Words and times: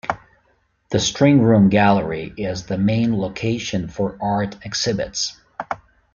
The 0.89 0.99
String 0.99 1.43
Room 1.43 1.69
Gallery 1.69 2.33
is 2.35 2.65
the 2.65 2.79
main 2.79 3.15
location 3.19 3.87
for 3.87 4.17
Art 4.19 4.55
Exhibits. 4.65 5.39